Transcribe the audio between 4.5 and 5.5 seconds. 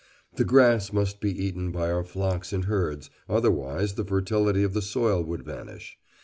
of the soil would